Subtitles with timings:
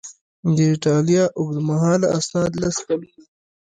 [0.55, 3.23] د ایټالیا اوږدمهاله اسناد لس کلونه